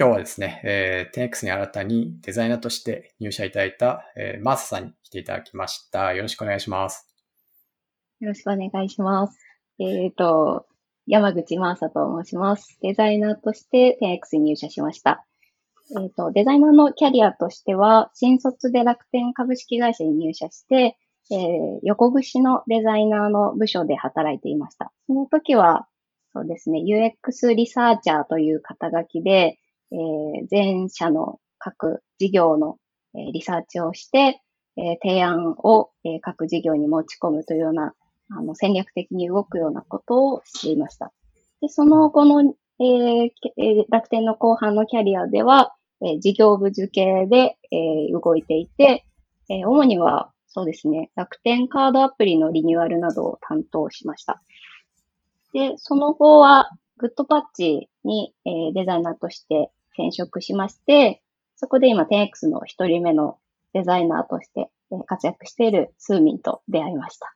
[0.00, 6.14] 今日はですね、えー、10X に新たにデザイナーとして入社いただいた、えー、マーサさんに来ていただきました。
[6.14, 7.08] よろしくお願いします。
[8.20, 9.36] よろしくお願いします。
[9.80, 10.66] えっ、ー、と、
[11.08, 12.78] 山口マーサと申します。
[12.80, 15.26] デザイナーとして 10X に入社しました。
[16.00, 20.96] えっ、ー、と、デザイナーのキャリアとしては、新卒で楽天株式会社に入社して、
[21.32, 24.92] えー、横串のデザイナーの部署で働いていました。
[25.08, 25.88] その時は、
[26.32, 29.57] そうですね、UX リサーチャーという肩書きで、
[29.92, 32.78] えー、全社の各事業の、
[33.14, 34.40] えー、リサーチをして、
[34.76, 37.94] えー、提案を、えー、各事業に持ち込むというような、
[38.30, 41.12] あの、戦略的に動くようなことをしていました。
[41.60, 49.04] で、その後の、えー、楽天の後半のキャリアでは、えー、事業部付けで、えー、動いていて、
[49.48, 51.10] えー、主にはそうですね。
[51.14, 54.42] 楽天カードアプリのリニューアルなどを担当しました。
[55.52, 61.20] で、その後は、グッドパッチに、えー、デザイナーとして転職しまして、
[61.56, 63.38] そこで今 10X の一人目の
[63.72, 64.70] デザイナーとして、
[65.06, 67.34] 活躍しているスーミンと出会いました。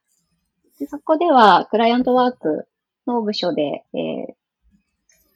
[0.79, 2.69] でそこでは、クライアントワーク
[3.07, 4.35] の部署で、えー、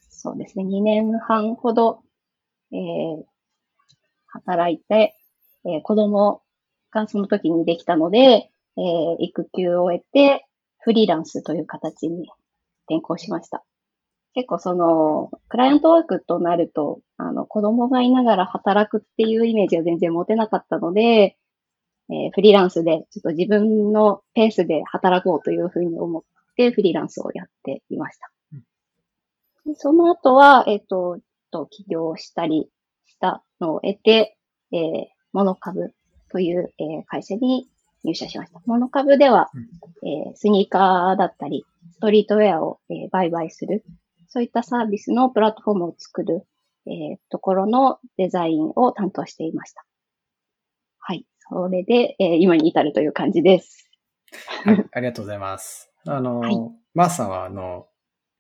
[0.09, 2.01] そうですね、2年半ほど、
[2.73, 3.25] えー、
[4.29, 5.17] 働いて、
[5.65, 6.43] えー、子供
[6.93, 10.47] がその時にできたので、えー、育休を終えて、
[10.79, 12.29] フリーランスという形に
[12.89, 13.65] 転校しました。
[14.37, 21.39] 結構その、クライアントワークとなると、あの、子供がいながら働くっていうイメージは全然持てなかったので、
[22.11, 26.23] えー、フリーランスで、ちょっと自分のペースで働こうというふうに思っ
[26.55, 28.31] て、フリーランスをやっていました。
[29.65, 31.19] でその後は、えっ、ー、と、
[31.51, 32.69] と起業したり
[33.07, 34.37] したのを得て、
[34.71, 35.95] えー、モノ株
[36.31, 37.71] という、えー、会社に
[38.05, 38.61] 入社しました。
[38.67, 39.51] モノ株では、
[40.05, 43.83] えー、スニーカーだったり、ストリートウェアを、えー、売買する、
[44.29, 46.47] そういったサービスのプラットフォームを作る、
[46.87, 49.85] えー、ところのデザインを担当していました。
[50.99, 51.27] はい。
[51.39, 53.91] それで、えー、今に至るという感じです。
[54.65, 54.85] はい。
[54.93, 55.91] ありがとうございます。
[56.07, 56.57] あの、はい、
[56.95, 57.87] マースさんは、あの、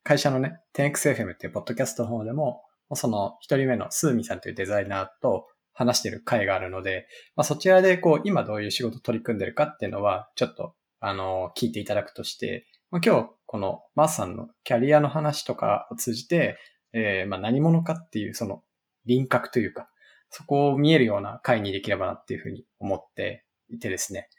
[0.02, 2.62] 会社のね、10XFM っていうポッドキャストの方でも、
[2.94, 7.06] その一人目のスーミさんというデザイナーと、話してる回があるので、
[7.36, 12.66] まあ、そちらでこう、今どういう仕事取り組んでるかっていうのは、ちょっと、あの、聞いていただくとして、
[12.96, 16.56] まあ、今日、このマースさんのキャリアの話とかを通じて、
[16.94, 18.62] えー、まあ、何者かっていう、その、
[19.04, 19.90] 輪郭というか、
[20.30, 24.30] そこを見えるような回にできればなっていうふうに思っていてですね。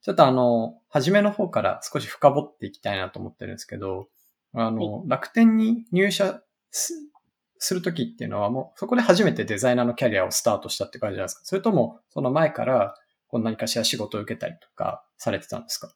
[0.00, 4.08] ちょっとあの、初めの方から少し深掘っていきたいなと思ってるんですけど、
[4.54, 6.40] あの、楽天に入社
[6.70, 11.40] するときっていうのはもうそこで初めてデザイナーのキャリアをスタートしたって感じなんですか。
[11.44, 12.94] それともその前から
[13.28, 15.90] こう何かしら仕事を受けたりとかされてたんですか？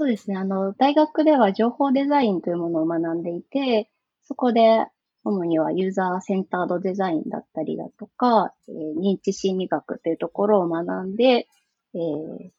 [0.00, 0.38] そうですね。
[0.38, 3.90] あの、大学では情報デザインというものを学んでいて、
[4.22, 4.86] そこで
[5.24, 11.48] 主にはユーザーセンタードデザインだったりだとか、えー、認知心理学というところを学んで、
[11.92, 12.50] えー、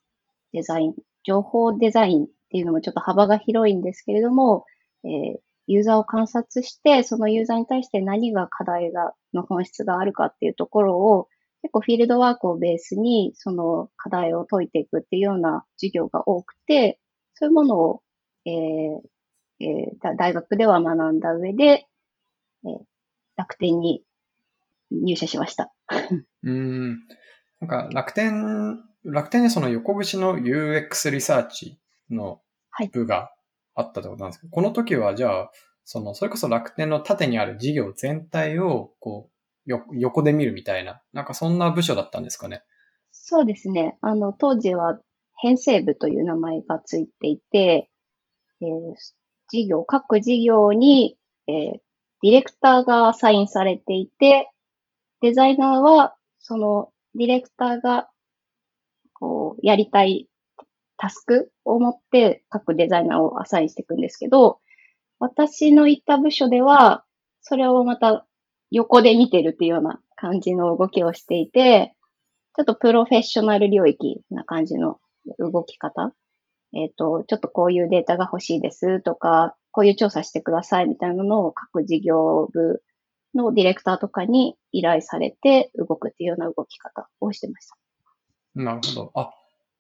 [0.54, 0.94] デザイン、
[1.24, 4.66] 情報デザインっていうのもちょっと幅が広いんですけれども、
[5.04, 11.28] えー、ユーザーを観察して、そのユーザーに対して何が課題が、の本質があるかっていうところを、
[11.64, 17.00] 結構フィールドワークをベースに、その課題を解いていくっていうような授業が多くて、
[17.42, 18.04] そういうものを、
[18.46, 21.88] えーえー、大学では学んだ上で、
[22.64, 22.78] えー、
[23.36, 24.04] 楽天に
[24.92, 25.74] 入社しました。
[26.44, 27.00] うん。
[27.60, 31.80] なんか楽天、楽天にその横串の UX リサーチ
[32.12, 32.42] の
[32.94, 33.32] 部が
[33.74, 35.52] あったってことなんですけど、この時はじゃあ、
[35.84, 39.32] その、それこそ楽天の縦にある事業全体を、こ
[39.66, 42.62] う、よ、横で見るみたいな、なんかそんな部署だったんですかね。
[43.12, 43.98] そうですね。
[44.02, 45.00] あの、当時は
[45.42, 47.90] 編成部という名前がついていて、
[48.62, 48.68] えー、
[49.50, 51.54] 事業、各事業に、えー、
[52.22, 54.50] ディレクターがアサインされていて、
[55.22, 58.08] デザイナーは、そのディレクターが、
[59.14, 60.28] こう、やりたい
[60.98, 64.60] タスクを持って各デザイナーをアサインしていくんですけど、
[65.18, 67.04] 私の行った部署では、
[67.42, 68.28] それをまた
[68.70, 71.96] 横で見てるっていうような感じの動きをしていて、
[72.56, 75.00] ちょっとプロフェッショナル領域な感じの
[75.40, 76.14] 動き方？
[76.74, 82.82] えっ、ー、と、ちょっとこういうデータが欲しいですとか、こういう調査してくださいみたいなのを各事業部
[83.36, 87.76] のディレクターとかに依頼されて動くっていうような動き方をしてました。
[88.56, 89.12] なるほど。
[89.16, 89.32] あ、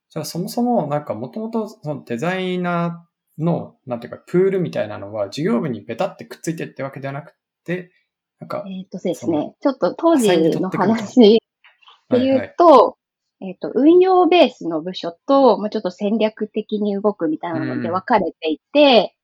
[0.09, 7.33] じゃあそもそもなんかもともとそのデザイナーの、なんていうか、プールみたいなのは事業部にベタってくっついてってわけではなく
[7.63, 7.91] て、
[8.39, 8.65] なんか。
[8.67, 10.27] えっ、とですね、ちょっと当時
[10.59, 11.39] の話で言う
[12.09, 12.95] と、はいはい、
[13.41, 19.15] えっ、と、運用ベースの部署と、もうちょっと戦略的に動くみたいなので分かれていて、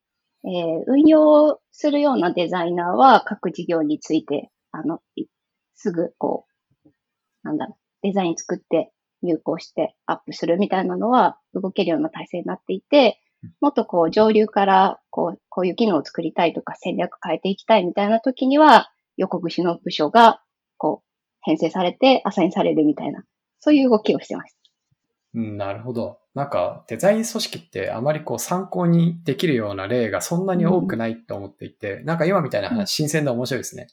[0.44, 5.02] うん、えー、運用するようなデザイナーは各事業についてあの、
[5.76, 6.46] すぐこ
[6.86, 6.90] う、
[7.44, 8.92] なんだろう、デザイン作って
[9.24, 13.22] 入稿してアップするみたいなのは動けるような体制になっていて、
[13.62, 20.42] もっとこう上流からこう、こういう機能を作りたいとか戦略変えていきたいみたいな時には、横串の部署が
[20.78, 21.08] こう、
[21.42, 23.24] 編成されてアサインされるみたいな、
[23.60, 24.58] そういう動きをしてました。
[25.36, 26.20] うん、なるほど。
[26.34, 33.88] なんか、デザイン組織ってあまりこう参考にできるような例がそんなに多くないと思っていて、うん、なんか今みたいな話、新鮮で面白いですね。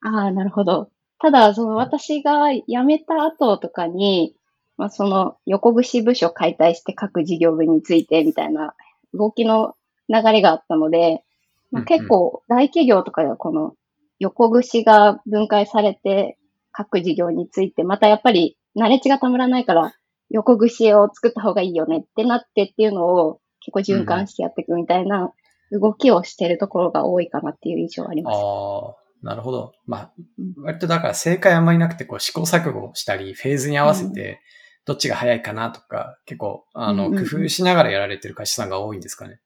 [0.00, 0.90] ああ、なるほど。
[1.18, 4.34] ただ、その私が辞めた後とかに、
[4.76, 8.74] まあ、その横串部署解体して各事業部についてみたいな
[9.14, 9.76] 動きの
[10.08, 11.22] 流れがあったので、
[11.70, 13.74] まあ、結構大企業とかではこの
[14.18, 16.38] 横串が分解されて
[16.72, 19.94] 各事業について、またやっぱり慣れ値がたまらないから
[20.30, 25.32] 横串を作った方がいいよねってなってっていうのを結構循環してやっていくみたいな
[25.70, 28.36] 動きをしているところが多いかなっていう印象はあります。
[28.36, 29.72] ああ、なるほど。
[29.86, 30.12] まあ、
[30.58, 34.40] 割とだから正解あんまりなくてこう試行錯誤したり、フェーズに合わせて
[34.84, 39.40] どっちが早いかなとか、結構、あの、工夫しながらやられてる会社さんが多いんですかね。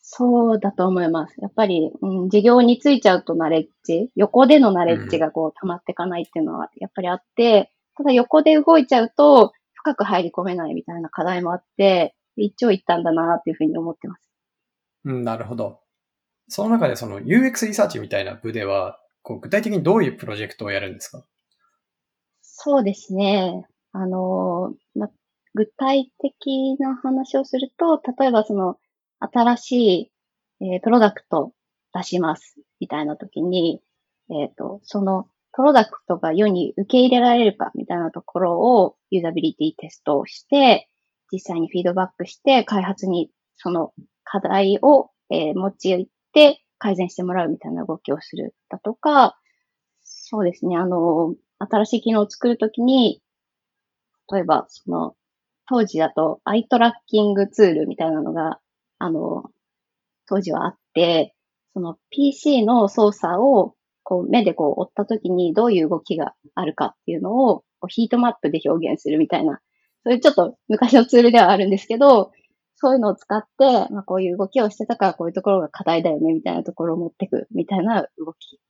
[0.00, 1.34] そうだと思います。
[1.40, 14.30] やっぱり、うん、事業についちゃうとナレッジ、横でのナレッジがこう溜まっていかないっていうのはやっぱりあって、ただ横で動いちゃうと深く入り込めないみたいな課題もあって、一長一短だなっていうふうに思ってます。
[15.04, 15.80] うん、なるほど。
[16.48, 21.24] その中でその UX リサーチみたいな部では、こう具体的にどういうプロジェクトをやるんですか？
[22.42, 23.66] そうですね。
[23.92, 25.08] あの、ま、
[25.54, 28.76] 具体的な話をすると、例えばその、
[29.20, 29.72] 新し
[30.60, 31.52] い、えー、プロダクト
[31.94, 33.80] 出します、みたいな時に、
[34.30, 40.90] えっ、ー、と、その、プロダクトが世に受け入れられるか、みたいなところを、ユーザビリティテストをして、
[41.32, 49.38] 実際にフィードバックして、開発にその課題を、えー、持ち寄って改善してもらうみたいな動きをするだとか、
[50.02, 53.22] そうですね、あの、新しい機能を作るときに、
[54.30, 55.16] 例えば、その、
[55.68, 58.60] 当時だとアイトラッキングツールみたいなのが、
[58.98, 59.50] あの、
[60.26, 61.34] 当時はあって、
[61.72, 63.75] その PC の操作を
[64.08, 69.60] こう目でこう追った時にどういう動きがあるかっていうのをこうヒートマップで表現するみたいな、
[70.04, 72.30] そういうちょっと昔のツールではあるんですけど、
[72.76, 78.60] そういうのを使って、まあ、こういう動きをしてたからこういうところが課題だよねみたいなところを持ってくみたいな動き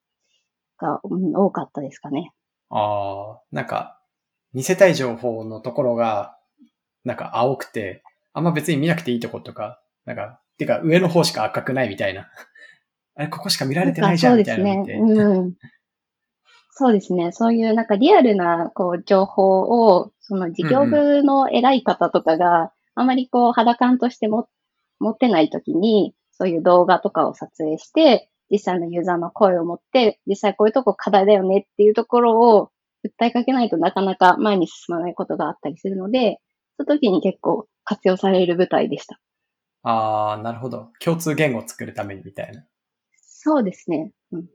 [0.79, 2.33] が、うん、多かったですかね。
[2.71, 4.01] ああ、なんか
[4.55, 6.39] 見せたい情報のところが、
[7.05, 8.03] なんか青くて、
[8.33, 12.31] あんま別に見なくていいとことか、なんか、てか上の方しか赤くないみたいな。
[13.17, 15.01] あれ、ここしか見られてないじゃんみたいなそうですね。
[15.01, 15.55] うん。
[16.71, 17.33] そうですね。
[17.33, 24.49] そういうなんかリアルなこう情報を、その事業部の偉い方とかが、あまりこう肌感としても
[25.01, 32.71] 持ってないときに、そういう動画とかを撮影して、実際のユーザーの声を持って、実際こういうとこ課題だよねっていうところを
[33.03, 36.41] 訴えかけないとなかなか前に進まないことがあったりするので、
[36.77, 39.19] その時に結構活用される舞台でした。
[39.83, 40.91] ああ、なるほど。
[41.01, 42.65] 共通言語を作るためにみたいな。
[43.47, 44.11] そうですね。
[44.33, 44.47] うん。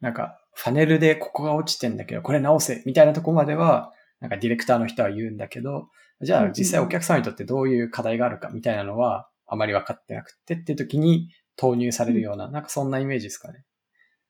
[0.00, 5.88] なんか、ファネルでここが落ちてんだけど、これ直せみたいなとこまでは、なんかディレクターの人は言うんだけど、
[6.20, 13.64] じゃあ実際お客さんにとってどういう課題があるかみたいなのは、あまり分かってなくてっていう時に投入されるような、うん、なんかそんなイメージですかね。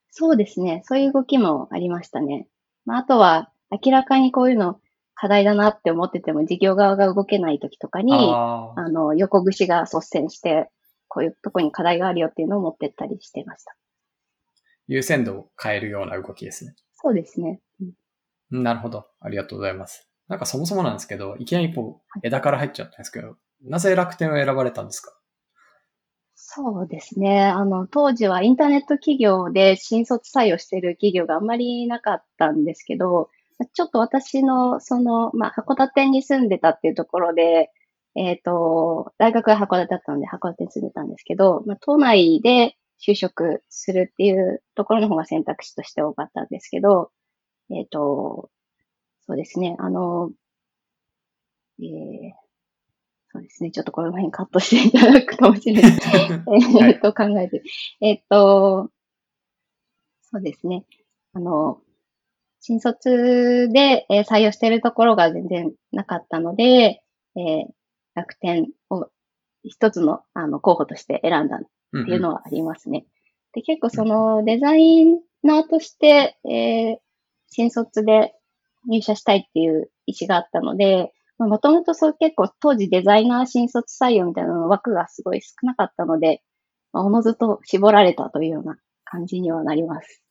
[0.09, 0.81] そうですね。
[0.85, 2.47] そういう動きもありましたね。
[2.85, 4.79] まあ、あとは、明らかにこういうの
[5.13, 10.69] 課題だなって思ってても、事業側が動けない時とかに、あの、横串が率先して、
[11.09, 13.75] こういうとこに課題があるよっていうのを持ってったりしてました。
[14.87, 16.75] 優先度を変えるような動きですね。
[16.93, 17.59] そうですね。
[18.51, 19.07] うん、なるほど。
[19.19, 20.07] ありがとうございます。
[20.29, 25.13] なんかそもそもなんですけど、いきなりこう、枝から入っちゃったんですけど、なぜ楽天を選ばれたんですか？
[26.35, 27.43] そうですね。
[27.43, 33.29] あの、当時はインターネット企業で新卒採用している企業があんまりなかったんですけど、
[33.73, 37.71] ちょっと私の、その、まあ、函館に住んでたっていうところで、
[38.15, 42.75] えっ、ー、と、大学が函館だったので函館に住んでたんですけど、まあ、都内で
[43.05, 47.11] 就職するっていうところの方が選択肢として多かったんですけど、
[47.71, 48.49] えっ、ー、と、
[49.25, 50.31] そうですね、あの、
[51.79, 52.49] えー、
[53.31, 53.71] そうですね。
[53.71, 55.91] ちょっとこの辺カットしていただくかもしれない。
[56.81, 57.61] えっと、考えて。
[58.01, 58.89] えっと、
[60.23, 60.83] そうですね。
[61.33, 61.81] あの、
[62.59, 67.65] 新卒で、えー、採用しているところが全然なかったので、えー、
[68.19, 69.07] 楽天を
[69.63, 71.59] 一つのあの候補として選んだっ
[72.05, 72.99] ていうのはありますね。
[72.99, 73.07] うんうん、
[73.53, 75.05] で結構そのデザイ
[75.43, 76.97] ナーとして、えー、
[77.49, 78.33] 新卒で
[78.87, 86.41] 入社したいっていう意思があったので、もともとそう結構当時デザイナー新卒採用みたいなの枠がすごい少なかったので、
[86.91, 90.21] まあ、おのずと絞られたというような感じにはなります。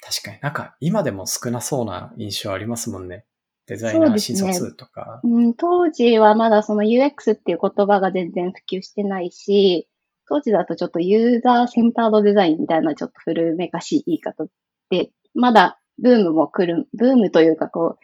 [0.00, 3.26] 確かになんか今でも少なそうな印象ありますもんね。
[3.70, 5.54] デザイナー新卒とか、ね、うん。
[5.54, 9.88] 当時はまだその UX っていう言葉が全然普及してないし、
[10.28, 14.46] 当時だとちょっとユーザーセンタードデザインみたいなちょっと古めかしい言い方
[14.90, 17.96] で、まだブームも来る、ブームというかこ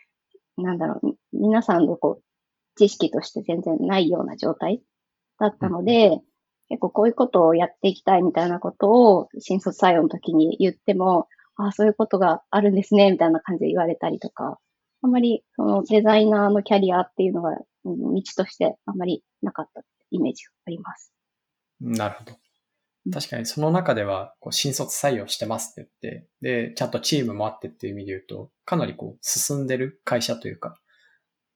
[0.56, 2.22] う、なんだろう、皆さんのこう、
[2.76, 4.80] 知識として全然ないような状態
[5.40, 6.20] だったので、うん、
[6.68, 14.58] 結構こういうことをやっていきたいみたいなことを新卒採用の時に言っても、ああ、そういうことがあるんですね、みたいな感じで言われたりとか、
[15.02, 17.50] あんまりそのデザイナーのキャリアっていうのが、
[17.84, 21.12] うん、道としてあんまりなかったイメージがあります。
[21.80, 22.36] なるほど。
[23.12, 30.76] 確かにその中では、こう、新卒採用してますって言って、で、ちゃんとチームもあってっていう意味で言うと、かなりこう、進んでる会社というか、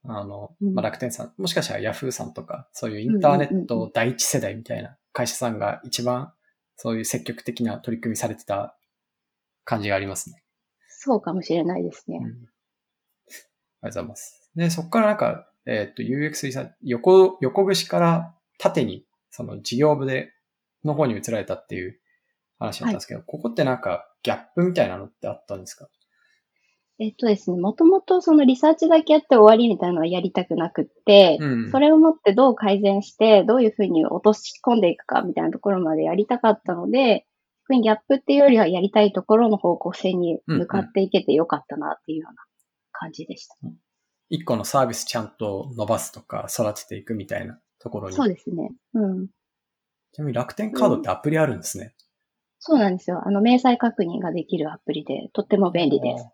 [0.05, 6.33] あの、まあ、楽天さん、もしかしたらヤフーさんとか、そういうインターネット第一世代みたいな会社さんが一番、
[6.77, 8.77] そういう積極的な取り組みされてた
[9.65, 10.43] 感じがありますね。
[10.89, 12.21] そうかもしれないですね。
[12.23, 12.47] うん、
[13.83, 14.51] ありがとうございます。
[14.57, 20.33] で、そこからなんか、えっ、ー、と、UX リサ横、横串から縦に、その事業部で、
[20.85, 21.99] の方に移られたっていう
[22.59, 25.89] 話だったんですけど、はい、ここってなんかギャップみたいなのってあったんですか？
[26.99, 37.27] えっとですね、もともとそのリサーチだけやって終わりみたいなのはやりたくなくって、うん、それをもってどう改善して、どういうふうに落とし込んでいくかみたいなところまでやりたかったので、
[37.71, 42.43] にギャップっていうよりはやりたいところの方向性に向かっていけてよかったなっていうような
[43.01, 43.57] 感じでした。
[43.63, 43.77] うんうん、
[44.29, 48.17] 一個のサービスちゃんと伸ばすとか育てていくみたいなところに。
[48.17, 48.71] そうですね。
[48.95, 49.29] うん。
[50.13, 51.85] ちなみに楽天カードってアプリあるんですね。
[51.85, 51.93] うん、
[52.59, 53.23] そうなんですよ。
[53.25, 56.27] あの、明細確認ができるアプリで、とっても便利です。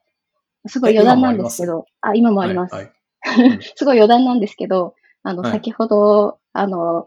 [0.68, 2.74] すごい余談なんですけど、あ今もあります。
[2.74, 7.06] はいはい、 すごい余談なんですけど、あの、はい、先ほど、あの、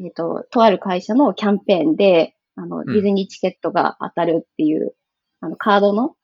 [0.00, 4.94] えっ、ー、と、とある会社のキャンペーンで、あの、ディズニーチケットが当たるっていう、
[5.40, 6.16] あの、カードの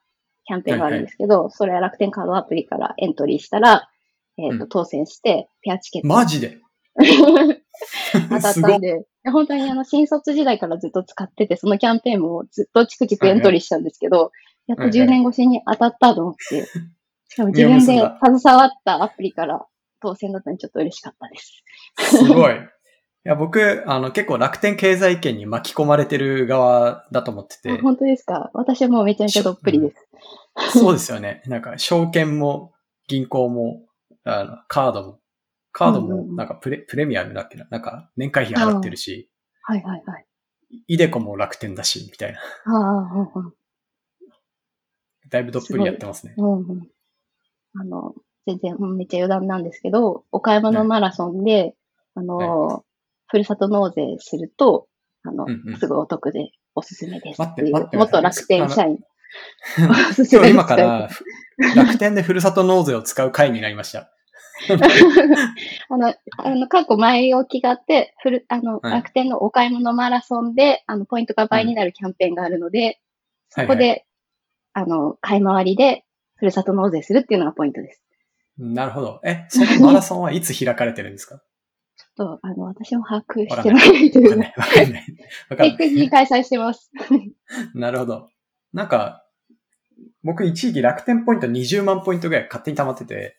[0.50, 3.88] キャンペーンがあるんですけど、はいはい、それは楽天カードアプリからエントリーしたら、
[4.36, 6.08] えっ、ー、と、当選して、ペアチケット。
[6.08, 6.58] マジで？
[6.98, 14.32] 当たったんで、本当にあの、新卒時代からずっと使ってて、そのキャンペーンもずっとチクチクエントリーしたんですけど、
[14.66, 16.66] やっと10年越しに当たったと思って、
[17.28, 18.02] しかも自分で携
[18.58, 19.64] わったアプリから
[20.00, 21.62] 当選だったのにちょっと嬉しかったです。
[22.16, 22.54] すごい。
[22.54, 22.58] い
[23.24, 27.78] や、僕、あの、結構楽天経済圏に巻き込まれてる側だと思ってて。
[27.82, 28.50] 本当ですか？
[28.54, 30.08] 私はもうめちゃめちゃどっぷりです。
[30.72, 31.42] そうですよね。
[31.46, 32.72] なんか、証券も、
[33.08, 33.82] 銀行も、
[34.24, 35.20] あの、カードも、
[35.72, 37.66] カードも、なんかプレ、プレミアムだっけな？
[37.70, 39.30] なんか、年会費払ってるし。
[39.62, 40.26] はいはいはい。
[40.86, 42.40] イデコも楽天だし、みたいな。
[42.66, 43.52] ああ、
[45.28, 46.34] だいぶどっぷりやってますね。
[46.36, 46.88] うんうん、
[47.76, 48.14] あの、
[48.46, 51.74] 全然めっちゃ余談なんですけど、岡山のマラソンで、
[52.14, 52.84] あの、
[53.28, 54.88] ふるさと納税すると、
[55.22, 57.88] あの、うんうん、すごいお得でおすすめですっていう。
[57.92, 58.98] 元楽天社員。
[60.30, 61.08] 今日今から
[61.76, 64.10] 楽天でふるさと納税を使う会になりました。
[65.88, 72.86] あの、あの、過去前置きがあって、ふる、あの、はい、楽天のお買い物マラソンで、あの、ポイントが倍になるキャンペーンがあるので、
[73.56, 74.04] うん、そこで、はいはい、
[74.74, 76.04] あの、買い回りで、
[76.36, 78.02] ふるさと納税するっていうのがポイントです。
[78.58, 79.20] なるほど。
[79.24, 81.42] え、そのマラソンはいつ開かれてるんですか？
[82.16, 84.30] と、あの、私も把握してないという。
[84.30, 84.54] わかんない。
[84.56, 85.04] わかんない。
[85.56, 86.90] 定期的に開催してます。
[87.74, 88.28] なるほど。
[88.72, 89.24] なんか、
[90.22, 93.36] 僕一時期楽天ポイント20万ポイントぐらい勝手に溜まってて。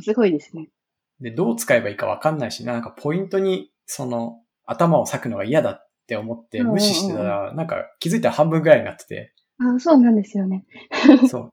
[0.00, 0.68] すごいですね。
[1.20, 9.34] で、どう使えばいいかわかんないし、なんかポイントに、その、頭を割くのが嫌だって思って無視してたら、なんか気づいたら半分ぐらいになってて。
[9.58, 10.64] あそうなんですよね。
[11.28, 11.52] そう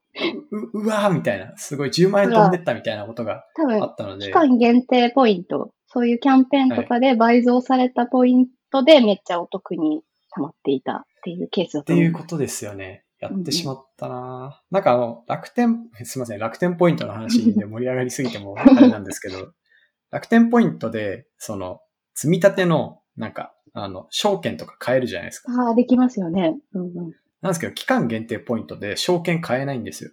[0.52, 0.82] う。
[0.84, 3.46] うわーみたいな、すごい10万円飛んでったみたいなことが
[3.82, 4.28] あったので。
[4.28, 12.24] 期間限定ポイントそういうキャンペーンとかで倍増されたポイントでめっちゃお得に溜まっていたっていうケースだと思います。
[12.24, 13.04] っていうことですよね。
[13.20, 19.54] やってしまったな、うんうん、なんかあの、楽天、 すいません、楽天ポイントの話で盛り上がりすぎてもあれなんですけど、
[20.12, 21.82] 楽天ポイントで、その、
[22.16, 25.52] 積み立ての、なんか、あの、証券とか買えるじゃないですか。
[25.52, 26.58] ああ、できますよね。
[26.74, 26.94] うんうん。
[27.42, 30.12] なんですけど、期間限定ポイントで証券買えないんですよ。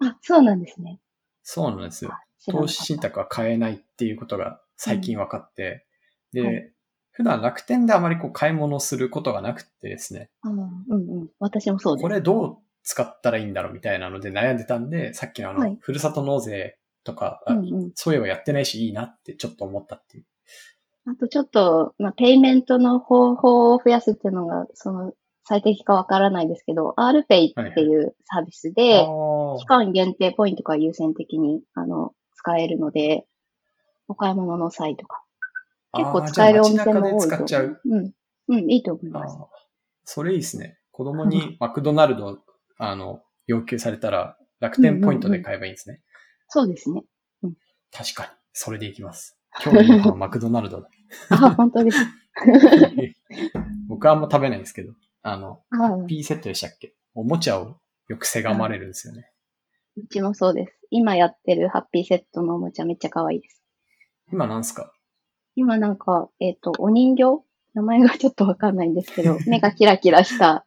[0.00, 1.00] あ、そうなんですね。
[1.42, 2.12] そうなんですよ。
[2.48, 5.86] 投資信託は買えないっていうことが最近分かって、
[6.34, 6.72] うん、で、はい、
[7.12, 10.30] 普段楽天であまりこう買い物することがなくてですね。
[10.44, 11.28] うんうんうん。
[11.38, 12.02] 私もそうです。
[12.02, 20.24] これどう使ったらいいんだろうみたいなので悩んでたんで、さっきのあの、はい、ふるさと納税とか、うんうん、そういえばやってないしいいなってちょっと思ったっていう。
[21.06, 25.12] あとちょっと、まあ、ペイメントの方法を増やすっていうのが、その、
[25.44, 33.26] 最適かわからないですけど、RPay っていうサービスで、はい、期間限定ポイントが優先的に、あの、使えるので、
[34.08, 35.24] お買い物の際とか。
[35.92, 37.80] 結構使えるお店も多いと使っちゃう。
[37.84, 38.12] うん。
[38.48, 39.36] うん、いいと思います。
[40.04, 40.78] それいいですね。
[40.90, 42.38] 子供にマクドナルド、
[42.78, 46.00] あの、要求されたら、楽天ポイントで買えばいいんですね。
[46.48, 47.02] そうですね。
[47.92, 48.28] 確かに。
[48.52, 49.38] それでいきます。
[49.64, 50.88] 今日の夕飯はマクドナルドだ。
[51.30, 51.98] あ、本当です。
[53.88, 54.92] 僕はあんま食べないんですけど、
[55.22, 56.94] あの、あう P セットでしたっけ？
[57.14, 59.32] おもちゃをよくせがまれるんですよね。
[60.10, 60.78] ちもそうです。
[60.90, 63.62] 今やってるハッピーセットのおもちゃめっちゃ可愛いです。
[64.32, 64.92] 今なんすか？
[65.56, 67.44] 今なんか、えっ、と、お人形？
[67.74, 70.64] 名前がちょっとわかんないんですけど、 目がキラキラした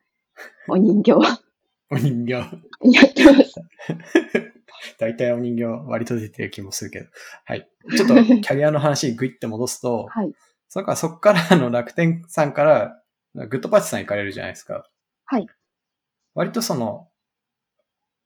[0.68, 1.14] お人形
[1.92, 2.32] お人形。
[2.32, 3.56] やってます。
[5.00, 7.08] 大体お人形割と出てる気もするけど。
[7.46, 7.70] はい。
[7.96, 10.34] ちょっと キャリアの話グイって戻すと、はい。
[10.70, 13.04] そっかそっからあの楽天さんから
[13.36, 14.88] グッドパッチさん行かれるじゃないですか。
[15.26, 15.48] はい。
[16.36, 17.10] 割とその、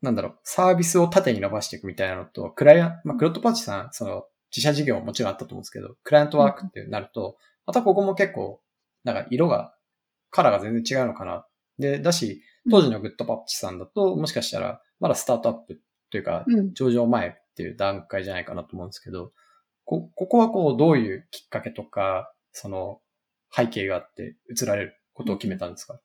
[0.01, 4.25] なんだろう、サービスを縦に伸ばしていくみたいなのと、クライアント、まあ、グッドパッチさん、その、
[4.57, 7.37] 自社事業ももちろんあったと思うんですけど、クライアントワークってなると、
[7.67, 8.59] またここも結構、
[9.03, 9.75] なんか色が、
[10.31, 11.45] カラーが全然違うのかな。
[11.77, 16.73] で、だし、当時のグッドパッチさんだと、もしかしたら、まだスタートアップというか、うん。
[16.73, 19.31] 上場前っていう段階じゃないかなと思うんですけど、
[19.85, 22.99] こ、ここはこう、どういうきっかけとか、その、
[23.55, 25.99] 背景があって移られることを決めたんですか、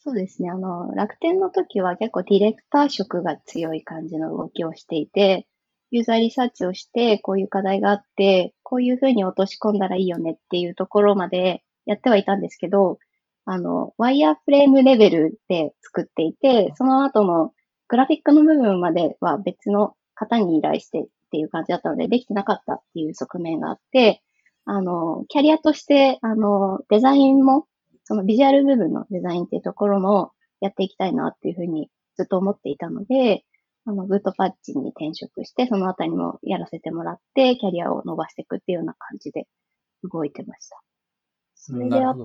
[0.00, 0.50] そうですね。
[0.50, 5.46] あの、楽天の時は結構ディレクター色が強い感じの動きをしていて、
[5.90, 12.98] ユーザーリサーチをして、こういう課題があって、こういうふうに落とし込んだらいいよねっていうところまでやってはいたんですけど、
[13.44, 17.52] あの、ワイヤーフレームレベルで作っていて、その後の
[17.88, 24.22] グラフィックの部分までは別の方に依頼してっていう感じだったので、できてなかったっていう側面があって、
[24.66, 27.66] あの、キャリアとして、あの、デザインも
[28.04, 33.44] そのビジュアル部分のデザインっていうところもやっていきたいなっていうふうにずっと思っていたので、
[33.88, 39.46] あの、グッドパッチに転職して、そのあたりもやらせてもらって、キャリアを伸ばしていくっていうような感じで
[40.04, 40.78] 動いてました。
[41.54, 42.10] それであ。
[42.10, 42.22] う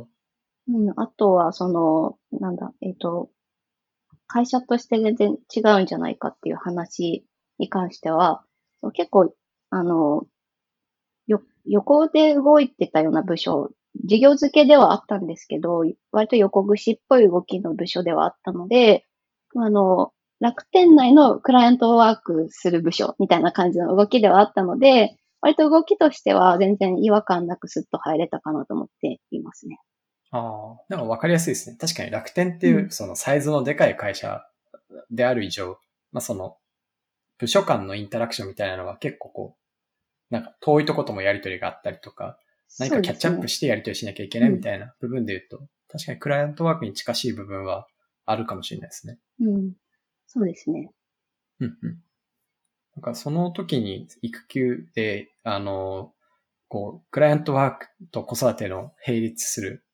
[0.67, 3.29] ん、あとは、その、なんだ、えっ、と、
[4.27, 7.25] 会社として全然違うんじゃないかっていう話
[7.59, 8.43] に関しては、
[8.93, 9.33] 結構、
[9.69, 10.25] あの、
[11.27, 13.71] よ、横で動いてたような部署、
[14.03, 19.05] 事業付けではあったんですけど、割と横串っぽい動きの部署ではあったので、
[19.55, 20.12] あの、
[20.43, 29.79] 楽天内のクライアントワークする部署みたいな感じの動きではあったので、割と動きとしては全然違和感なくスッと入れたかなと思っていますね。
[30.31, 31.77] ああ、なんかわかりやすいですね。
[31.79, 34.41] 確かに楽天っていうう、んそのサイズのでかい会社
[35.09, 35.77] である以上、
[36.11, 36.57] まあその、
[37.37, 39.55] 部署間のインタラクションみたいなのは結構こ
[40.29, 42.37] う、なんか遠いとこともやりとりがあったりとか、
[42.79, 47.87] 何かキャッチアップししてやりとりしなきゃいけないうんみたいな部分で言うと、確かにクライアントワークに近しい部分は
[48.25, 49.19] あるかもしれないですね。
[49.39, 49.73] うん。
[50.33, 50.89] そうですね。
[51.59, 51.97] うんうん。
[52.95, 56.13] なんかその時に育休で、あの、
[56.67, 59.85] こう、クライアントワークと子育ての並立する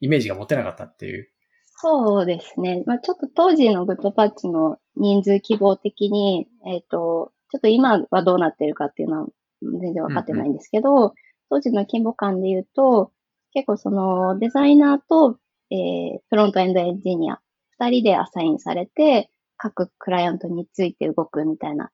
[0.00, 1.30] イメージが持てなかったっていう。
[1.78, 2.82] そうですね。
[2.86, 9.28] まあ、ちょっと当時のグッドパッチの人数希望的に、えっ、と、ちょっと今はどうなってるかっていうのは
[9.62, 11.14] 全然わかってないんですけど、
[11.48, 13.12] 当時の規模感で言うと、
[13.52, 15.38] 結構そのデザイナーと、
[15.70, 17.40] えーフロントエンドエンジニア、
[17.78, 21.90] 二人でアサインされて、各クライアントについて動くみたいな、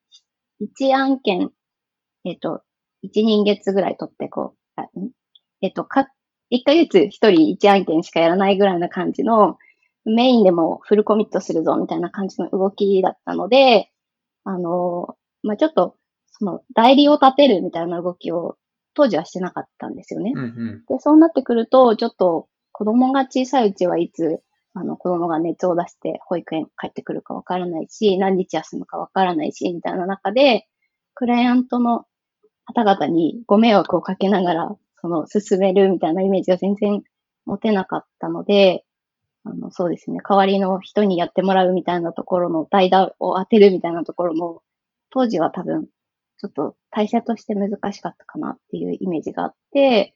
[0.61, 1.51] 一案件、
[2.25, 2.62] えっ、と、
[3.03, 5.11] 一人月ぐらい取ってこう、
[5.61, 6.09] えっ、と、か、
[6.51, 9.59] 一ヶ月一人一案件しかやらないぐらいな感じの、
[10.05, 13.90] メインでもフルコミットするぞみたいな感じの動きだったので、
[14.44, 15.96] あの、まあ、ちょっと、
[16.33, 18.57] その、代理を立てるみたいな動きを
[18.94, 20.33] 当時はしてなかったんですよね。
[20.35, 20.85] うんうん。
[20.88, 24.42] で、そうなってくると、ちょっと子供が小さいうちはいつ、
[24.74, 30.66] あの、子供が熱を出して保育園帰ってくるかわからないし、何日休むかわからないし、みたいな中で、
[31.14, 32.06] クライアントの
[32.64, 37.02] 方々にご迷惑をかけながら、その、進めるみたいなイメージが全然
[37.44, 38.85] 持てなかったので、
[39.44, 44.62] あの、そうですね、代わりの人にやってもらうみたいなところの代打を当てるみたいなところも、
[45.11, 45.87] 当時は多分、
[46.38, 50.14] ちょっと体制として難しかったかなっていうイメージがあって、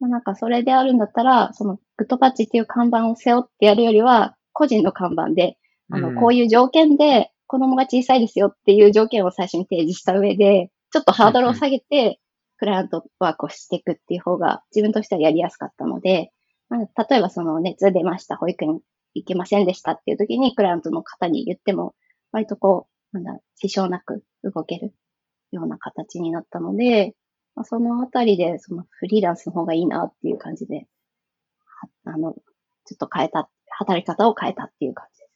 [0.00, 5.58] まあ、なんかそれであるんだったら、そのグッドパッチっていう看板を背負ってやるよりは、個人の看板で、
[5.90, 12.20] あの、こういう条件で子供が小さいですよっていう条件を最初に提示した上で、ちょっとハードルを下げて、
[12.58, 16.30] クライアントワークをしていくっていう方が自分としてはやりやすかったので、
[16.68, 18.80] まあ例えばその熱出ました、保育園
[19.14, 21.94] 行けませんでしたっていう時にクライアントの方に言っても、
[22.32, 24.94] 割とこう、なんだ、支障なく動ける
[25.50, 27.14] ような形になったので、
[27.54, 30.86] まあ、そのあたりで、そのフリーランスの方がいいなっていう感じで、
[31.64, 32.34] はあの、
[32.84, 35.30] ちょっと変えた、働き方を変えたっていう感じです。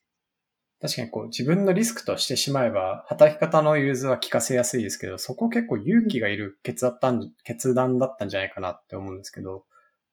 [0.80, 9.64] 確かにこう自分のリスクとしてしまえば、働き方の融通は聞かせやすいですけど、そこ結構勇気がいる決断だったん決断だったんじゃないかなって思うんですけど、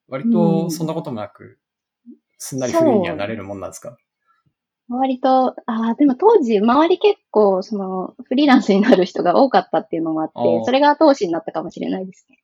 [0.08, 1.60] 割とそんなこともなく、
[2.38, 3.98] すんなりフリーにはなれるもんなんですか、
[4.98, 10.34] 割と、ああ、でも当時、周り結構、その、フリーランスになる人が多かったっていうのもあって、
[10.66, 12.40] それが後押しになったかもしれないですね。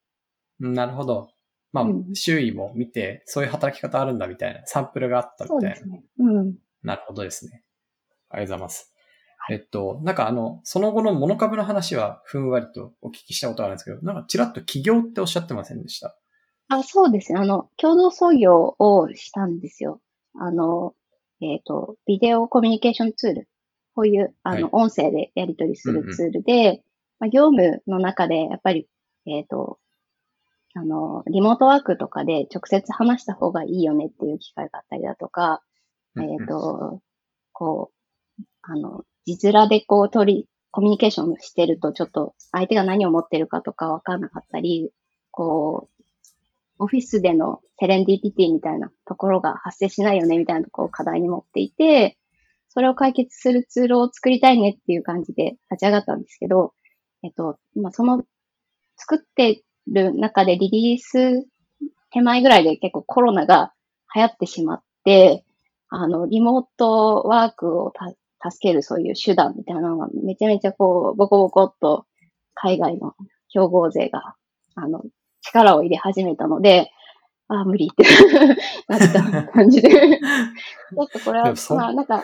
[0.60, 1.30] なるほど。
[1.74, 5.76] まあ、うん、周囲も見て、そういう働き方あるんだみたいな、サンプルがあったみたいな。
[5.76, 6.04] そうですね。
[6.20, 6.56] うん。
[6.84, 7.64] なるほどですね。
[8.30, 8.94] ありがとうございます。
[9.40, 16.18] はい、えっと、なんかあの、その後のモノ株の話はふんわりとお聞きしたことあるんですけど、なんかちらっと起業っておっしゃってませんでした？
[16.70, 17.40] あ、そうですね。
[17.40, 20.02] あの、共同創業をしたんですよ。
[20.36, 20.96] あの、
[21.42, 23.50] えっ、ー、と、ビデオコミュニケーションツール。
[23.96, 26.82] こういう、あの、はい、音声でやり取りするツールで、うんうん、
[27.20, 28.88] まあ、業務の中で、やっぱり、
[29.26, 29.80] えっ、ー、と、
[30.76, 35.62] あの、リモートワークとかで直接話した方がいいよねっていう機会があったりだとか、
[36.16, 37.02] うんうん、えっ、ー、と、
[37.54, 37.92] こ
[38.40, 44.92] う、あの、字面でこう取り、コミュニケーションしてるとちょっと相手が何を持ってるかとかわかんなかったり、
[45.32, 45.97] こう、
[46.80, 52.18] オフィスでのセレンディピティみたいなところが発生しないよねみたいなところを課題に持っていて、
[52.70, 56.74] それを解決するツールを作りたいねっていう感じで立ち上がったんですけど、
[57.24, 58.24] えっと、まあ、その
[58.98, 61.48] 作ってる中でリリース
[62.12, 63.74] 手前ぐらいで結構コロナが
[64.16, 65.46] 流行ってしまって、
[65.90, 67.94] あの、リモートワークを
[68.42, 72.06] 助けるそういう手段みたいなのがめちゃめちゃこう、ボコボコっと
[72.56, 73.16] 海外の
[73.50, 74.36] 競合勢が、
[74.76, 75.04] あの、
[75.48, 76.92] 力を入れ始めたので、
[77.50, 78.04] ああ、無理って
[78.88, 79.90] なった感じで。
[79.90, 82.24] ちょっとこれは、まあなんか、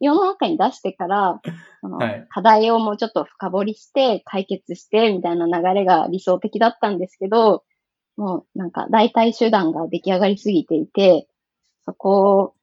[0.00, 1.40] 世の中に出してから、
[1.80, 7.64] その課題をもうちょっと深掘りして、解決して、みたいな流れが理想的だったんですけど、
[8.16, 11.28] もうなんか代替手段が出来上がりすぎていて、
[11.84, 12.54] そこを、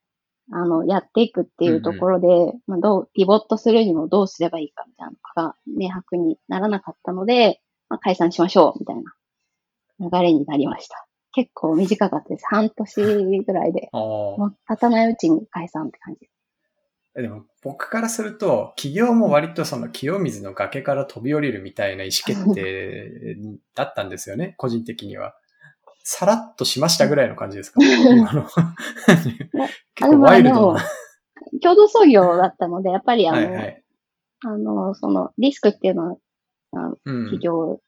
[0.52, 9.13] あの、やっていくっていうところで、うんうん、まあどう、ピボットするにもどうすればいいかみたいなのが明白にならなかったので、まあ、解散しましょう、みたいな
[9.99, 11.05] 流れになりました。
[11.33, 12.45] 結構短かったです。
[12.49, 13.89] 半年ぐらいで。
[13.93, 16.29] もう立たないうちに解散って感じ。
[17.15, 23.35] でも僕からすると、企業も割とその清水の崖から飛び降りるみたいな意思決定
[23.75, 25.35] だったんですよね、個人的には。
[26.03, 27.79] さらっとしましたぐらいの感じですか？
[27.83, 28.45] 今の。
[29.95, 30.81] 結構ワイルドな。
[31.62, 33.83] 共同創業だったので、やっぱりあの、はいはい、
[34.45, 36.17] あの、そのリスクっていうの
[36.71, 37.81] は、企業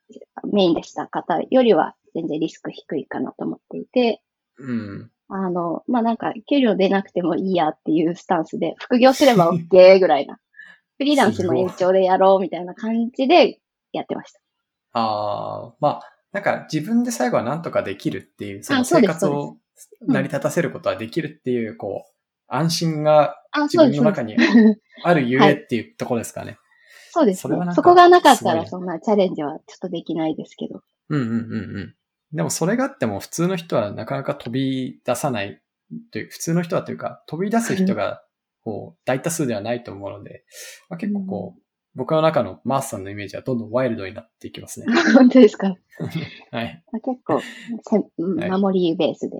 [0.52, 4.22] メインでした方よりは全然リスク低いかなと思っていて、
[4.58, 5.12] うん。
[5.30, 10.40] あの、まあ、なんか、給料出なくてもいいやっていうスタンスで、副業すれば OK ぐらいな。
[10.98, 13.60] フリーランスの延長でやろうみたいな感じで
[13.92, 14.40] やってました。
[14.94, 19.58] ああ、まあ、なんか自分で最後は何とかできるっていう、その生活を
[20.02, 22.12] 成り立たせることはできるっていう、こう、
[22.48, 24.36] 安心が自分の中に
[25.04, 26.58] あるゆえっていうところですかね。
[27.10, 27.58] そうです、ね。
[27.74, 30.82] そこがなかったらそんなチャレンジはちょっとできないですけど。
[31.10, 31.38] うんうんうんう
[31.80, 31.96] ん。
[32.34, 35.62] でもそれがあっても普通の人はなかなか飛び出さない
[36.12, 38.24] という、普通の人はというか、飛び出す人が
[38.64, 40.46] こう大多数ではないと思うので、
[40.88, 41.64] まあ、結構こう、うん、
[41.96, 44.86] 僕の中のマースさんのイメージはどんどんワイルドになっていきますね。
[45.16, 45.76] 本当ですか？
[46.52, 46.84] はい。
[47.04, 47.42] 結構
[48.60, 49.38] 守りベースで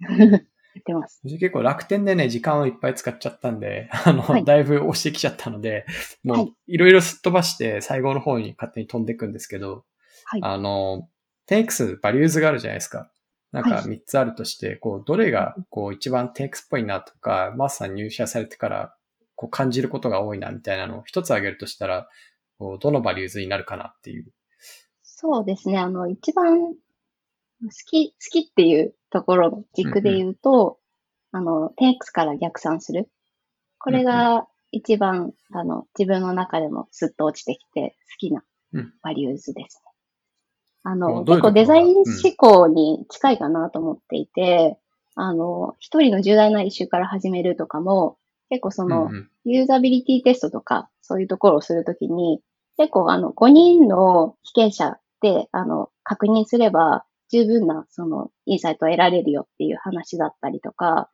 [0.00, 0.42] やっ
[0.84, 1.20] てます。
[1.24, 5.86] 結構楽天でね、時間をいっぱい使っちゃったんで、あの、はい、だいぶ押してきちゃったので、
[6.24, 9.84] もういろいろすっ飛ばして最後の方に勝手に飛んでいくんですけど、
[10.24, 11.08] はい、あの、
[11.48, 13.10] 10X バリューズがあるじゃないですか。
[13.52, 18.94] なんか3つあるとして、こう、どれが、こう、一番 10X っぽいなとか、マースさん入社されてから、
[19.36, 22.08] こう、感じることが多いな、みたいなのを一つ挙げるとしたら、
[22.58, 24.30] こう、どのバリューズになるかなっていう。
[25.02, 25.78] そうですね。
[25.78, 26.74] あの、一番
[27.62, 30.78] 好き、好きっていうところの軸で言うと、
[31.32, 33.08] うんうん、あの、10X から逆算する。
[33.78, 38.44] これが一番、うんうん、あの、自分の中でもスッと落ちてきて好きな
[39.02, 39.87] バリューズですね。
[40.82, 42.04] あの、結構デザイン思
[42.36, 44.78] 考に近いかなと思っていて、
[45.16, 48.18] うん、あの、一人の重大なイシューから始めるとかも、
[48.50, 49.10] 結構その、
[49.44, 52.40] ユーザビリティテストとか、そういうところをするときに、
[52.76, 61.10] 結構あの、5人の被験者で、あの、確認すれば、十分な、その、インサイトを得られるよっていう話だったりとか、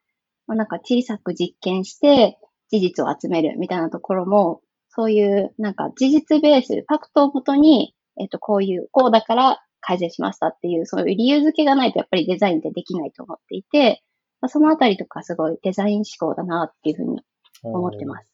[0.46, 2.38] まあ、なんか小さく実験して、
[2.70, 14.03] 事実を集めるみたいなところも、そういう、なんか事実ベース、ファクトをもとにえっと、こういう、こうだから改善しましたっていう、そういう理由付けがないとやっぱりデザインってできないと思っていて、
[14.40, 17.22] まあ、そのあたりとかすごいデザイン思考だなっていうふうに
[17.62, 18.27] 思ってます。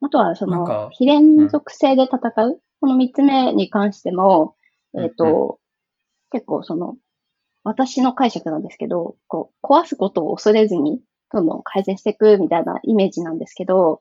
[0.00, 4.54] あとは、その、非連続性で戦う、うん、この三つ目に関しても、
[4.94, 5.56] えっ、ー、と、うんうん、
[6.30, 6.96] 結構その、
[7.62, 11.00] 私の解釈なんですけど、こう、壊すことを恐れずに、
[11.32, 14.00] どんどん改善していくみたいなイメージなんですけど、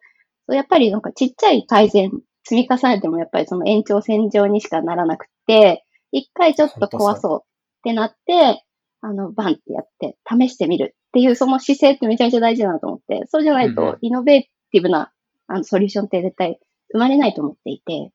[0.49, 2.11] やっぱりなんかちっちゃい改善
[2.43, 7.45] 積み重ねてもやっぱりその延長線上にしかならなくて、一回ちょっと壊そうっ
[7.83, 8.63] てなって、
[9.01, 15.11] あの、バンってやって試してみるっていうその姿勢ってめちゃめちゃ大事だなと思って、そうじゃないとイノベーティブな
[15.47, 16.59] あのソリューションって絶対
[16.91, 18.11] 生まれないと思っていて、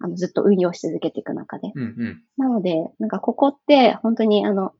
[0.00, 1.70] あのずっと運用し続けていく中で。
[1.74, 2.22] うんうん。
[2.36, 4.72] なので、なんかここって本当にあの、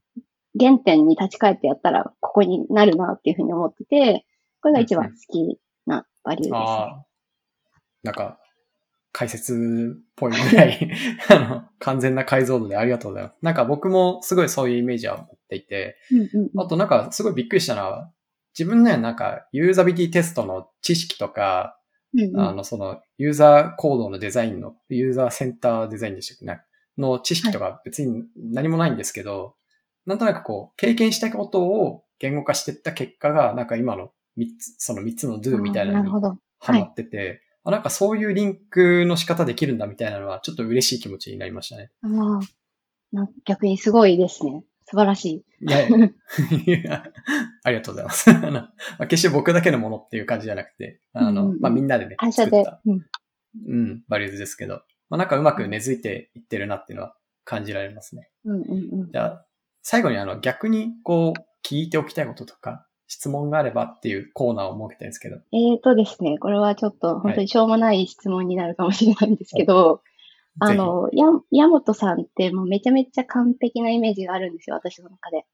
[0.59, 4.26] 原点に立ち返ってやったらここになるなっていうふうに思ってて、
[4.61, 6.59] これが一番好きなバリューですね。
[6.59, 7.07] ああ。
[8.02, 8.38] なんか、
[9.16, 10.90] 解説っぽいぐらい、
[11.31, 13.37] あの、完全な解像度でありがとうございます。
[13.42, 18.12] なんか僕もすごいそういうイメージは持っていて、うんうんうんあとなんかすごいびっくりしたのは、
[18.59, 21.79] 自分ね、なんかユーザビリティテストの知識とか、
[22.12, 26.44] うんうんあの、その、ユーザーコードのデザインの、ユーザーセンターデザインでしたっけ？
[26.46, 26.61] ね、
[26.98, 29.55] の知識とか別に何もないんですけど、
[30.07, 36.38] なんとなくこう、経験したことを言語化していった結果が、なんか今の3つ、その3つの do みたいなのに。
[36.59, 41.90] ハマってて、あなんかそういうリンクの仕方できるんだみたいなのは、ちょっと嬉しい気持ちになりましたね。
[42.03, 42.40] あ
[43.44, 44.64] 逆にすごいですね。
[44.87, 45.44] 素晴らしい。
[45.61, 45.90] いやい
[46.85, 47.05] や
[47.62, 48.29] ありがとうございます。
[48.31, 52.64] あのまあ決して僕だけのものっていう感じじゃなくて、あの、うんうんうんまあみんなでね、会社で。
[52.87, 53.07] うん。
[53.66, 58.31] うん、バリューズですけど、まあなんかうまく根付いていってるなっていうのは感じられますね。
[58.44, 59.12] うんうんうん。
[59.12, 59.46] じゃあ、
[59.83, 65.37] 最後にあの逆にこう聞いておきたいこととか、質問があればっていうコーナーを設けたんですけど。
[65.53, 70.03] えーとですね、これはちょっと本当にしょうもない質問になるかもしれないんですけど、
[70.61, 75.45] あぜの、や、山本さんってもうめちゃめちゃ完璧なイメージがあるんですよ、私の中で。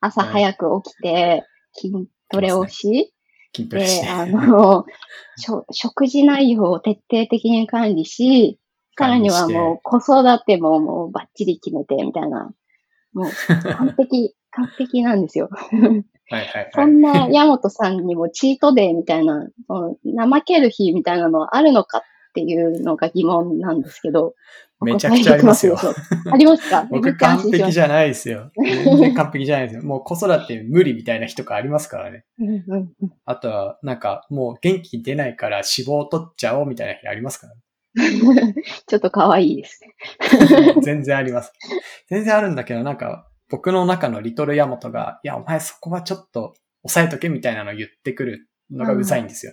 [0.00, 1.92] 朝はい早く起きて、筋
[2.30, 3.12] トレをし、
[3.52, 4.06] ひ筋トレして。
[4.06, 4.84] で、あの、
[5.36, 8.60] しょ食事内容を徹底的に管理し、
[8.96, 12.52] さらにはもう子育てももうバッチリ決めてみたいな、
[13.12, 13.30] もう
[13.72, 15.48] 完璧、 完璧なんですよ。
[15.52, 15.72] はい
[16.30, 16.70] はいはい。
[16.74, 22.02] そんな山本さんにもチートデーみたいな、その怠ける日みたいなのはあるのかっ
[22.34, 24.34] ていうのが疑問なんですけど。
[24.80, 25.76] めちゃくちゃありますよ
[26.30, 26.86] ありますか？
[26.90, 28.52] 僕完璧じゃないですよ。
[28.56, 29.82] 全然完璧じゃないですよ。
[29.82, 32.24] もう子育て無理みたいな日とかありますからね。
[33.24, 37.60] あとは、なんかもう元気出ないから脂肪を取っちゃおうみたいな日ありますからね。
[38.86, 40.74] ちょっと可愛いですね。
[40.80, 41.52] 全然あります。
[42.08, 49.52] 全然あるんだけど、なんか僕の中のリトルヤマトが、いや、お前そこはちょっと抑えとけみたいなのを言ってくるのがうざいんですよ。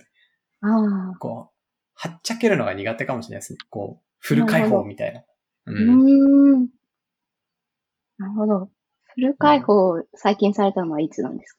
[0.60, 1.18] ああ。
[1.18, 1.54] こう、
[1.94, 3.58] はっちゃけるのが苦手かもしれないですね。
[3.70, 5.20] こう、フル解放みたいな。
[5.20, 5.24] う
[5.66, 6.04] うん。
[6.04, 6.68] ーん。
[8.18, 8.70] なるほど。
[9.14, 11.52] フル解放最近されたのはいつなんです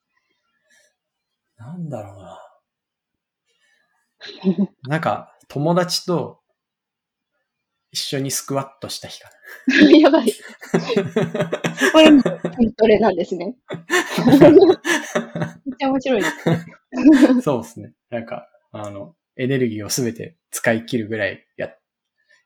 [1.58, 1.66] か？
[1.66, 2.40] なんだろうな。
[4.88, 6.42] なんか、友達と
[7.92, 9.30] 一緒にスクワットした日か
[10.00, 10.32] やばい。
[11.94, 12.08] これ、
[12.56, 13.56] 筋トレなんですね。
[14.28, 14.40] めっ
[15.78, 16.66] ちゃ面白いですね。
[17.36, 17.42] な。
[17.42, 17.94] そうですね。
[18.10, 21.74] なんか、あの、エネルギーをすべて使い切るぐらいや、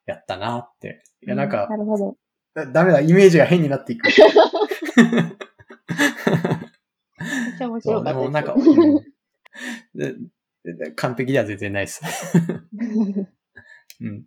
[0.06, 1.04] やったなって。
[1.24, 2.18] いや、なんかな、るほど。
[2.54, 4.06] だダメだ、イメージが変になっていく。
[4.06, 4.16] めっ
[7.58, 8.24] ちゃ面白かったです。
[8.24, 8.56] でもなんか、
[10.96, 12.02] 完璧では全然ないです。
[14.02, 14.26] うん。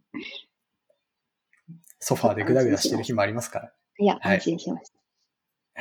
[2.05, 3.73] ソファーでグダグダしてる日もありますから。
[3.99, 5.81] いや、はい安心しました。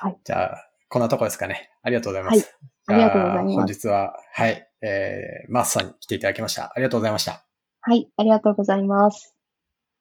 [0.00, 1.70] はいじゃあ、こんなとこですかね。
[1.82, 2.56] ありがとうございます。
[2.86, 6.64] ありがとうございます本日は、はい、えー、マースさんに来ていただきました。
[6.64, 7.44] ありがとうございました。
[7.82, 9.31] はい、ありがとうございます。